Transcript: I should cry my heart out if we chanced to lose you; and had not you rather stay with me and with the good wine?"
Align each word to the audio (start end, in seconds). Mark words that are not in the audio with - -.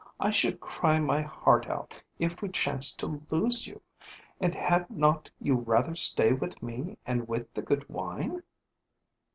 I 0.19 0.31
should 0.31 0.59
cry 0.59 0.99
my 0.99 1.21
heart 1.21 1.67
out 1.69 1.93
if 2.17 2.41
we 2.41 2.49
chanced 2.49 2.97
to 3.01 3.21
lose 3.29 3.67
you; 3.67 3.83
and 4.39 4.55
had 4.55 4.89
not 4.89 5.29
you 5.39 5.53
rather 5.53 5.95
stay 5.95 6.33
with 6.33 6.63
me 6.63 6.97
and 7.05 7.27
with 7.27 7.53
the 7.53 7.61
good 7.61 7.87
wine?" 7.87 8.41